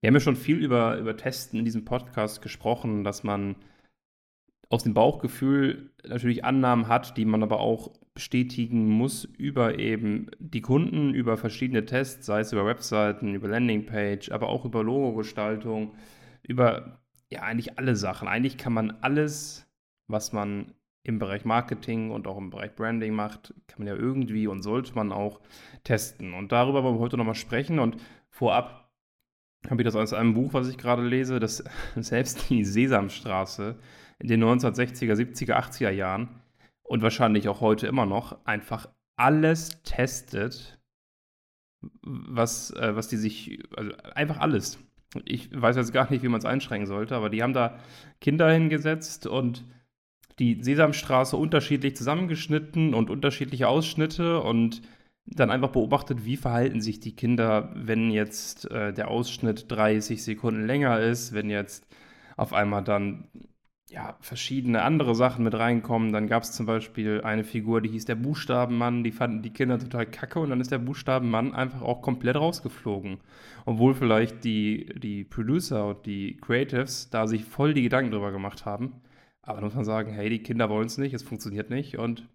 [0.00, 3.56] Wir haben ja schon viel über, über Testen in diesem Podcast gesprochen, dass man
[4.68, 10.62] aus dem Bauchgefühl natürlich Annahmen hat, die man aber auch bestätigen muss über eben die
[10.62, 15.94] Kunden, über verschiedene Tests, sei es über Webseiten, über Landingpage, aber auch über Logogestaltung,
[16.42, 17.00] über
[17.30, 18.28] ja eigentlich alle Sachen.
[18.28, 19.68] Eigentlich kann man alles,
[20.08, 20.72] was man
[21.02, 24.94] im Bereich Marketing und auch im Bereich Branding macht, kann man ja irgendwie und sollte
[24.94, 25.40] man auch
[25.84, 26.34] testen.
[26.34, 27.78] Und darüber wollen wir heute nochmal sprechen.
[27.78, 27.96] Und
[28.28, 28.85] vorab
[29.68, 31.64] habe ich das aus einem Buch, was ich gerade lese, dass
[31.96, 33.76] selbst die Sesamstraße
[34.18, 36.40] in den 1960er, 70er, 80er Jahren
[36.82, 40.78] und wahrscheinlich auch heute immer noch einfach alles testet,
[42.02, 44.78] was, äh, was die sich, also einfach alles.
[45.24, 47.78] Ich weiß jetzt gar nicht, wie man es einschränken sollte, aber die haben da
[48.20, 49.64] Kinder hingesetzt und
[50.38, 54.82] die Sesamstraße unterschiedlich zusammengeschnitten und unterschiedliche Ausschnitte und
[55.26, 60.66] dann einfach beobachtet, wie verhalten sich die Kinder, wenn jetzt äh, der Ausschnitt 30 Sekunden
[60.66, 61.86] länger ist, wenn jetzt
[62.36, 63.28] auf einmal dann
[63.88, 66.12] ja, verschiedene andere Sachen mit reinkommen.
[66.12, 69.78] Dann gab es zum Beispiel eine Figur, die hieß der Buchstabenmann, die fanden die Kinder
[69.78, 73.20] total kacke und dann ist der Buchstabenmann einfach auch komplett rausgeflogen.
[73.64, 78.64] Obwohl vielleicht die, die Producer und die Creatives da sich voll die Gedanken drüber gemacht
[78.64, 79.00] haben.
[79.42, 82.28] Aber dann muss man sagen, hey, die Kinder wollen es nicht, es funktioniert nicht und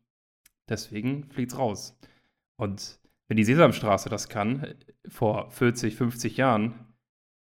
[0.70, 2.00] deswegen fliegt es raus.
[2.62, 4.76] Und wenn die Sesamstraße das kann,
[5.08, 6.94] vor 40, 50 Jahren,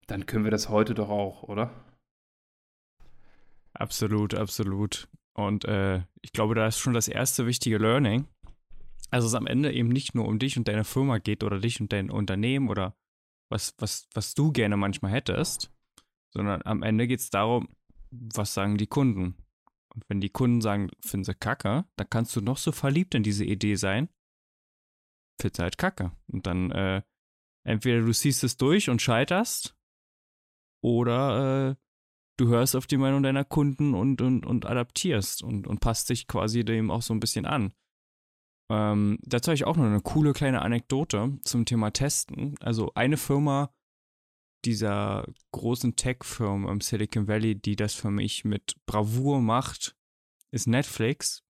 [0.07, 1.69] dann können wir das heute doch auch, oder?
[3.73, 5.07] Absolut, absolut.
[5.35, 8.27] Und äh, ich glaube, da ist schon das erste wichtige Learning.
[9.11, 11.79] Also es am Ende eben nicht nur um dich und deine Firma geht oder dich
[11.79, 12.95] und dein Unternehmen oder
[13.51, 15.71] was, was, was du gerne manchmal hättest,
[16.31, 17.69] sondern am Ende geht es darum,
[18.09, 19.35] was sagen die Kunden.
[19.93, 23.21] Und wenn die Kunden sagen, finden sie kacke, dann kannst du noch so verliebt in
[23.21, 24.09] diese Idee sein,
[25.39, 26.11] findest halt kacke.
[26.27, 27.01] Und dann äh,
[27.65, 29.75] entweder du siehst es durch und scheiterst
[30.83, 31.75] oder äh,
[32.37, 36.27] du hörst auf die Meinung deiner Kunden und, und, und adaptierst und, und passt dich
[36.27, 37.73] quasi dem auch so ein bisschen an.
[38.69, 42.55] Ähm, dazu habe ich auch noch eine coole kleine Anekdote zum Thema Testen.
[42.59, 43.73] Also eine Firma
[44.65, 49.97] dieser großen Tech-Firmen im Silicon Valley, die das für mich mit Bravour macht,
[50.51, 51.43] ist Netflix.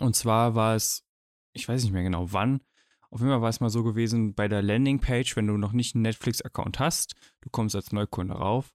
[0.00, 1.06] Und zwar war es,
[1.52, 2.60] ich weiß nicht mehr genau wann,
[3.14, 5.94] auf jeden Fall war es mal so gewesen bei der Landingpage, wenn du noch nicht
[5.94, 8.74] einen Netflix-Account hast, du kommst als Neukunde rauf,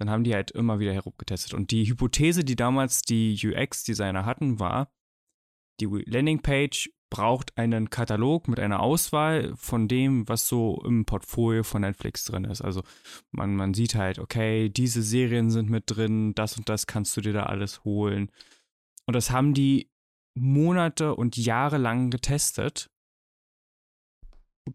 [0.00, 1.54] dann haben die halt immer wieder herumgetestet.
[1.54, 4.90] Und die Hypothese, die damals die UX-Designer hatten, war,
[5.80, 11.82] die Landingpage braucht einen Katalog mit einer Auswahl von dem, was so im Portfolio von
[11.82, 12.62] Netflix drin ist.
[12.62, 12.82] Also
[13.30, 17.20] man, man sieht halt, okay, diese Serien sind mit drin, das und das kannst du
[17.20, 18.32] dir da alles holen.
[19.06, 19.90] Und das haben die
[20.34, 22.90] Monate und Jahre lang getestet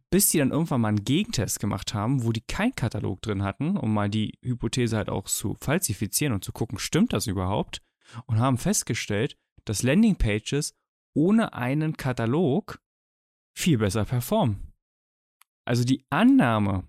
[0.09, 3.77] bis sie dann irgendwann mal einen Gegentest gemacht haben, wo die keinen Katalog drin hatten,
[3.77, 7.81] um mal die Hypothese halt auch zu falsifizieren und zu gucken, stimmt das überhaupt?
[8.25, 10.75] Und haben festgestellt, dass Landingpages
[11.13, 12.81] ohne einen Katalog
[13.57, 14.73] viel besser performen.
[15.65, 16.87] Also die Annahme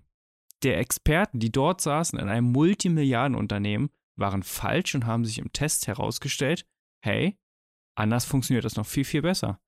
[0.63, 5.87] der Experten, die dort saßen in einem Multimilliardenunternehmen, waren falsch und haben sich im Test
[5.87, 6.67] herausgestellt,
[7.01, 7.37] hey,
[7.95, 9.59] anders funktioniert das noch viel, viel besser.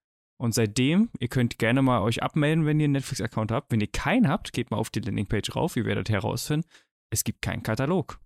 [0.42, 3.72] Und seitdem, ihr könnt gerne mal euch abmelden, wenn ihr einen Netflix-Account habt.
[3.72, 5.76] Wenn ihr keinen habt, geht mal auf die Landingpage rauf.
[5.76, 6.66] Ihr werdet herausfinden,
[7.12, 8.20] es gibt keinen Katalog.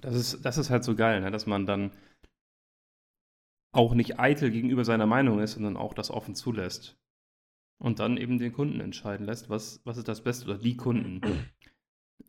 [0.00, 1.30] Das ist, das ist halt so geil, ne?
[1.30, 1.92] dass man dann
[3.72, 6.96] auch nicht eitel gegenüber seiner Meinung ist, sondern auch das offen zulässt.
[7.78, 11.20] Und dann eben den Kunden entscheiden lässt, was, was ist das Beste, oder die Kunden,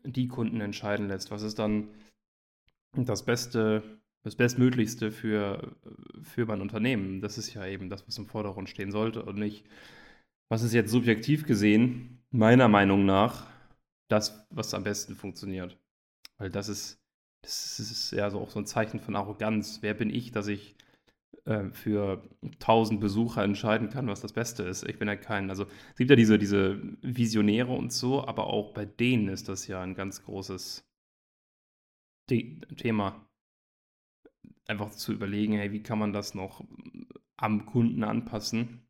[0.04, 1.88] die Kunden entscheiden lässt, was ist dann
[2.94, 5.76] das Beste das Bestmöglichste für,
[6.22, 7.20] für mein Unternehmen.
[7.20, 9.64] Das ist ja eben das, was im Vordergrund stehen sollte und nicht,
[10.50, 13.46] was ist jetzt subjektiv gesehen, meiner Meinung nach,
[14.08, 15.78] das, was am besten funktioniert.
[16.38, 17.00] Weil das ist,
[17.42, 19.78] das ist ja so auch so ein Zeichen von Arroganz.
[19.82, 20.76] Wer bin ich, dass ich
[21.44, 24.84] äh, für 1000 Besucher entscheiden kann, was das Beste ist?
[24.88, 28.72] Ich bin ja kein, also es gibt ja diese, diese Visionäre und so, aber auch
[28.72, 30.84] bei denen ist das ja ein ganz großes
[32.28, 33.27] Thema
[34.68, 36.64] einfach zu überlegen, hey, wie kann man das noch
[37.36, 38.86] am Kunden anpassen?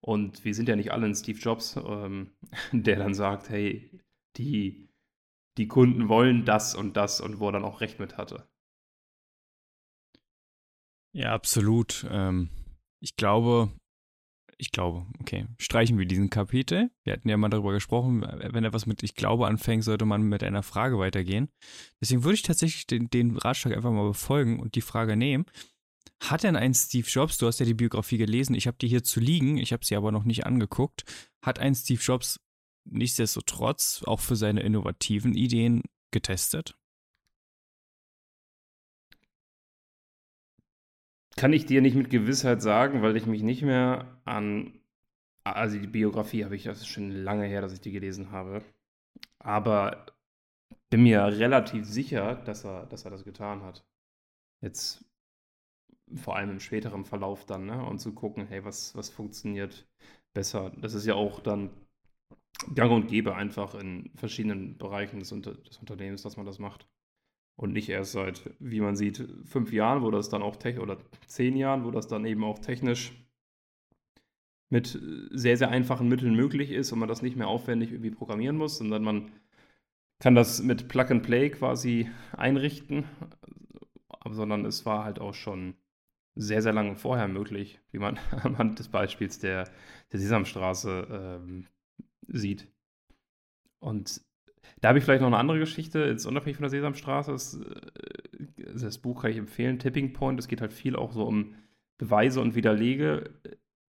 [0.00, 2.32] Und wir sind ja nicht alle in Steve Jobs, ähm,
[2.72, 3.90] der dann sagt, hey,
[4.36, 4.88] die,
[5.58, 8.48] die Kunden wollen das und das und wo er dann auch recht mit hatte.
[11.14, 12.06] Ja, absolut.
[12.10, 12.48] Ähm,
[13.00, 13.70] ich glaube,
[14.62, 16.92] ich glaube, okay, streichen wir diesen Kapitel.
[17.02, 20.22] Wir hatten ja mal darüber gesprochen, wenn er was mit Ich glaube anfängt, sollte man
[20.22, 21.48] mit einer Frage weitergehen.
[22.00, 25.46] Deswegen würde ich tatsächlich den, den Ratschlag einfach mal befolgen und die Frage nehmen.
[26.20, 29.02] Hat denn ein Steve Jobs, du hast ja die Biografie gelesen, ich habe die hier
[29.02, 31.02] zu liegen, ich habe sie aber noch nicht angeguckt,
[31.44, 32.38] hat ein Steve Jobs
[32.84, 35.82] nichtsdestotrotz auch für seine innovativen Ideen
[36.12, 36.76] getestet?
[41.36, 44.80] Kann ich dir nicht mit Gewissheit sagen, weil ich mich nicht mehr an,
[45.44, 48.62] also die Biografie habe ich, das ist schon lange her, dass ich die gelesen habe.
[49.38, 50.06] Aber
[50.90, 53.84] bin mir relativ sicher, dass er, dass er das getan hat.
[54.60, 55.04] Jetzt
[56.16, 57.84] vor allem im späteren Verlauf dann, ne?
[57.84, 59.88] Und zu gucken, hey, was, was funktioniert
[60.34, 60.70] besser.
[60.76, 61.70] Das ist ja auch dann
[62.74, 66.86] gang und gäbe einfach in verschiedenen Bereichen des, Unter des Unternehmens, dass man das macht.
[67.56, 70.98] Und nicht erst seit, wie man sieht, fünf Jahren, wo das dann auch technisch, oder
[71.26, 73.12] zehn Jahren, wo das dann eben auch technisch
[74.70, 74.98] mit
[75.30, 78.78] sehr, sehr einfachen Mitteln möglich ist und man das nicht mehr aufwendig irgendwie programmieren muss,
[78.78, 79.30] sondern man
[80.18, 83.04] kann das mit Plug and Play quasi einrichten,
[84.30, 85.74] sondern es war halt auch schon
[86.34, 89.68] sehr, sehr lange vorher möglich, wie man anhand des Beispiels der,
[90.12, 91.66] der Sesamstraße ähm,
[92.28, 92.66] sieht.
[93.78, 94.22] Und
[94.80, 97.32] da habe ich vielleicht noch eine andere Geschichte, jetzt unabhängig von der Sesamstraße.
[97.32, 100.38] Das, äh, das Buch kann ich empfehlen, Tipping Point.
[100.38, 101.54] Es geht halt viel auch so um
[101.98, 103.30] Beweise und Widerlege,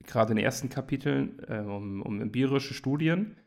[0.05, 3.37] gerade in den ersten Kapiteln, äh, um, um empirische Studien,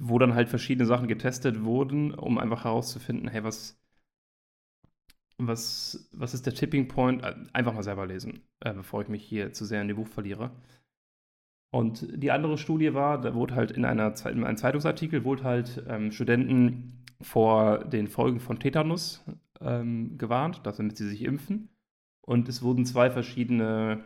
[0.00, 3.78] wo dann halt verschiedene Sachen getestet wurden, um einfach herauszufinden, hey, was,
[5.38, 7.22] was, was ist der Tipping Point?
[7.52, 10.50] Einfach mal selber lesen, äh, bevor ich mich hier zu sehr in dem Buch verliere.
[11.72, 15.82] Und die andere Studie war, da wurde halt in, einer, in einem Zeitungsartikel wurde halt
[15.88, 19.24] ähm, Studenten vor den Folgen von Tetanus
[19.58, 21.70] ähm, gewarnt, damit sie sich impfen.
[22.20, 24.00] Und es wurden zwei verschiedene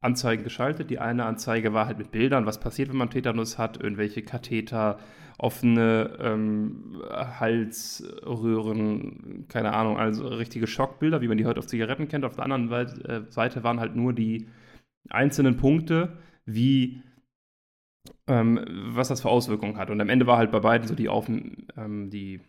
[0.00, 0.90] Anzeigen geschaltet.
[0.90, 4.98] Die eine Anzeige war halt mit Bildern, was passiert, wenn man Tetanus hat, irgendwelche Katheter,
[5.38, 8.26] offene ähm, Halsröhren,
[9.48, 12.24] keine Ahnung, also richtige Schockbilder, wie man die heute auf Zigaretten kennt.
[12.24, 14.48] Auf der anderen äh, Seite waren halt nur die
[15.08, 17.02] einzelnen Punkte, wie
[18.26, 19.90] ähm, was das für Auswirkungen hat.
[19.90, 22.40] Und am Ende war halt bei beiden so die, Auf, ähm, die,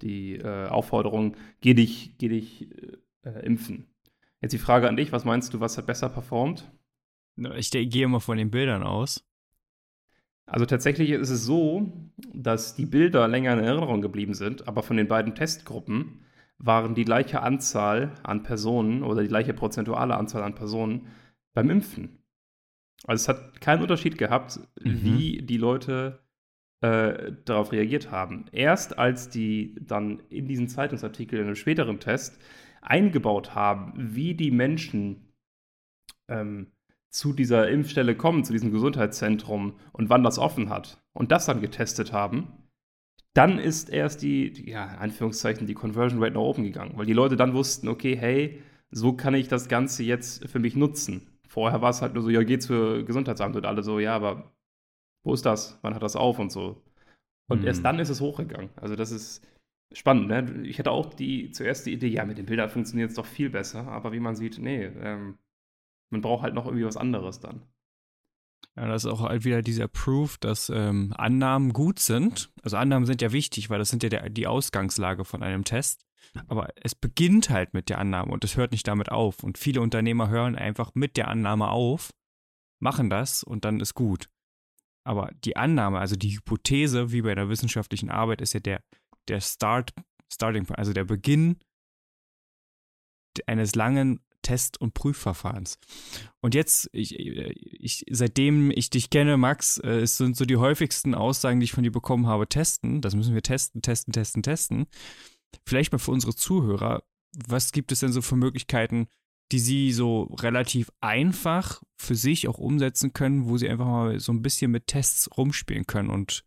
[0.00, 2.68] die äh, Aufforderung, geh dich, geh dich
[3.22, 3.86] äh, impfen.
[4.40, 6.70] Jetzt die Frage an dich, was meinst du, was hat besser performt?
[7.56, 9.24] Ich gehe immer von den Bildern aus.
[10.44, 11.92] Also tatsächlich ist es so,
[12.34, 16.24] dass die Bilder länger in Erinnerung geblieben sind, aber von den beiden Testgruppen
[16.58, 21.06] waren die gleiche Anzahl an Personen oder die gleiche prozentuale Anzahl an Personen
[21.54, 22.21] beim Impfen.
[23.06, 25.02] Also es hat keinen Unterschied gehabt, mhm.
[25.02, 26.20] wie die Leute
[26.80, 28.46] äh, darauf reagiert haben.
[28.52, 32.40] Erst als die dann in diesen Zeitungsartikel in einem späteren Test
[32.80, 35.32] eingebaut haben, wie die Menschen
[36.28, 36.72] ähm,
[37.10, 41.60] zu dieser Impfstelle kommen, zu diesem Gesundheitszentrum und wann das offen hat und das dann
[41.60, 42.68] getestet haben,
[43.34, 47.06] dann ist erst die, die ja, in Anführungszeichen, die Conversion Rate nach oben gegangen, weil
[47.06, 51.31] die Leute dann wussten, okay, hey, so kann ich das Ganze jetzt für mich nutzen.
[51.52, 54.54] Vorher war es halt nur so, ja, geh zur Gesundheitsamt und alle so, ja, aber
[55.22, 55.78] wo ist das?
[55.82, 56.82] Wann hat das auf und so.
[57.46, 57.66] Und mhm.
[57.66, 58.70] erst dann ist es hochgegangen.
[58.76, 59.46] Also das ist
[59.92, 60.62] spannend, ne?
[60.62, 63.50] Ich hatte auch die zuerst die Idee, ja, mit den Bildern funktioniert es doch viel
[63.50, 65.36] besser, aber wie man sieht, nee, ähm,
[66.10, 67.60] man braucht halt noch irgendwie was anderes dann.
[68.74, 72.50] Ja, das ist auch halt wieder dieser Proof, dass ähm, Annahmen gut sind.
[72.62, 76.06] Also Annahmen sind ja wichtig, weil das sind ja der, die Ausgangslage von einem Test.
[76.48, 79.42] Aber es beginnt halt mit der Annahme und es hört nicht damit auf.
[79.42, 82.10] Und viele Unternehmer hören einfach mit der Annahme auf,
[82.80, 84.28] machen das und dann ist gut.
[85.04, 88.82] Aber die Annahme, also die Hypothese, wie bei der wissenschaftlichen Arbeit, ist ja der,
[89.28, 89.92] der Start,
[90.32, 91.58] Starting also der Beginn
[93.46, 95.78] eines langen Test- und Prüfverfahrens.
[96.40, 101.14] Und jetzt, ich, ich, seitdem ich dich kenne, Max, äh, es sind so die häufigsten
[101.14, 103.00] Aussagen, die ich von dir bekommen habe, testen.
[103.00, 104.86] Das müssen wir testen, testen, testen, testen
[105.66, 107.02] vielleicht mal für unsere Zuhörer,
[107.46, 109.08] was gibt es denn so für Möglichkeiten,
[109.52, 114.32] die sie so relativ einfach für sich auch umsetzen können, wo sie einfach mal so
[114.32, 116.44] ein bisschen mit Tests rumspielen können und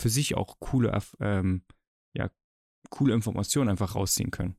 [0.00, 1.62] für sich auch coole, ähm,
[2.16, 2.30] ja,
[2.90, 4.56] coole Informationen einfach rausziehen können.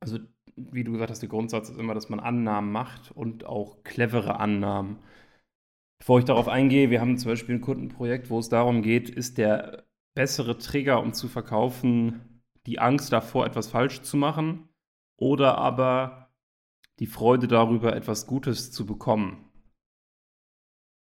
[0.00, 0.18] Also,
[0.56, 4.38] wie du gesagt hast, der Grundsatz ist immer, dass man Annahmen macht und auch clevere
[4.38, 4.98] Annahmen.
[5.98, 9.38] Bevor ich darauf eingehe, wir haben zum Beispiel ein Kundenprojekt, wo es darum geht, ist
[9.38, 14.68] der bessere Trigger, um zu verkaufen, die Angst davor, etwas falsch zu machen
[15.16, 16.30] oder aber
[16.98, 19.50] die Freude darüber, etwas Gutes zu bekommen.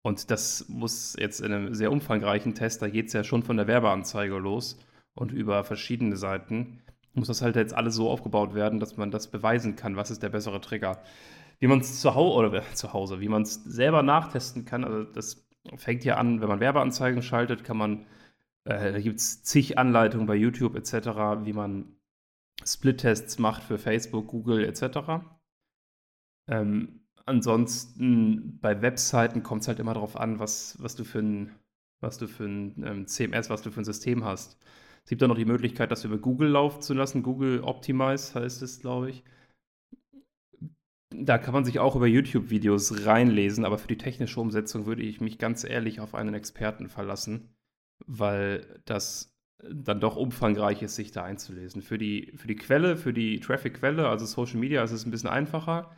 [0.04, 3.58] Und das muss jetzt in einem sehr umfangreichen Test, da geht es ja schon von
[3.58, 4.78] der Werbeanzeige los
[5.16, 6.84] und über verschiedene Seiten,
[7.14, 10.22] muss das halt jetzt alles so aufgebaut werden, dass man das beweisen kann, was ist
[10.22, 11.02] der bessere Trigger.
[11.60, 15.04] Wie man es zu, Hause oder zu Hause, wie man es selber nachtesten kann, also
[15.06, 15.48] das
[15.78, 18.06] fängt ja an, wenn man Werbeanzeigen schaltet, kann man
[18.66, 20.94] äh, da gibt es zig Anleitungen bei YouTube etc.,
[21.44, 21.96] wie man
[22.66, 25.26] Split-Tests macht für Facebook, Google etc.
[26.50, 31.52] Ähm, ansonsten bei Webseiten kommt es halt immer darauf an, was, was du für ein
[32.02, 34.58] was du für ein ähm, CMS, was du für ein System hast.
[35.04, 37.24] Es gibt dann noch die Möglichkeit, das über Google laufen zu lassen.
[37.24, 39.24] Google Optimize heißt es, glaube ich.
[41.16, 45.22] Da kann man sich auch über YouTube-Videos reinlesen, aber für die technische Umsetzung würde ich
[45.22, 47.55] mich ganz ehrlich auf einen Experten verlassen,
[48.06, 51.82] weil das dann doch umfangreich ist, sich da einzulesen.
[51.82, 55.30] Für die, für die Quelle, für die Traffic-Quelle, also Social Media, ist es ein bisschen
[55.30, 55.92] einfacher.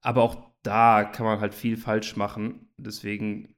[0.00, 2.68] Aber auch da kann man halt viel falsch machen.
[2.76, 3.54] Deswegen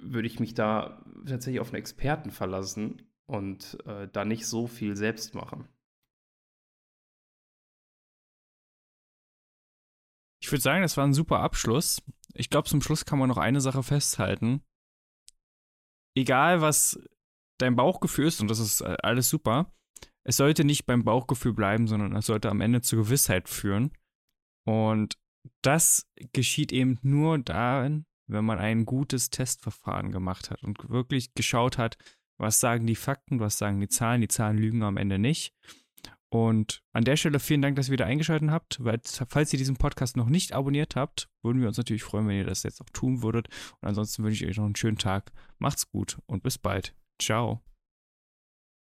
[0.00, 4.96] würde ich mich da tatsächlich auf einen Experten verlassen und äh, da nicht so viel
[4.96, 5.68] selbst machen.
[10.42, 12.02] Ich würde sagen, das war ein super Abschluss.
[12.34, 14.62] Ich glaube, zum Schluss kann man noch eine Sache festhalten.
[16.16, 16.98] Egal, was
[17.58, 19.72] dein Bauchgefühl ist, und das ist äh, alles super,
[20.24, 23.92] es sollte nicht beim Bauchgefühl bleiben, sondern es sollte am Ende zur Gewissheit führen.
[24.64, 25.16] Und
[25.62, 31.78] das geschieht eben nur darin, wenn man ein gutes Testverfahren gemacht hat und wirklich geschaut
[31.78, 31.96] hat,
[32.38, 34.20] was sagen die Fakten, was sagen die Zahlen.
[34.20, 35.54] Die Zahlen lügen am Ende nicht.
[36.28, 38.82] Und an der Stelle vielen Dank, dass ihr wieder eingeschaltet habt.
[38.82, 42.36] Weil, falls ihr diesen Podcast noch nicht abonniert habt, würden wir uns natürlich freuen, wenn
[42.36, 43.48] ihr das jetzt auch tun würdet.
[43.80, 45.32] Und ansonsten wünsche ich euch noch einen schönen Tag.
[45.58, 46.94] Macht's gut und bis bald.
[47.20, 47.62] Ciao.